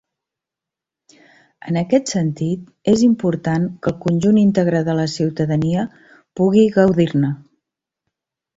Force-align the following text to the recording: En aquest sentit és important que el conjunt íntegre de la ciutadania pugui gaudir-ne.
En 1.71 1.77
aquest 1.81 2.13
sentit 2.13 2.63
és 2.93 3.03
important 3.09 3.69
que 3.83 3.93
el 3.93 3.99
conjunt 4.07 4.41
íntegre 4.47 4.81
de 4.89 4.97
la 5.03 5.07
ciutadania 5.19 5.87
pugui 6.41 6.67
gaudir-ne. 6.81 7.33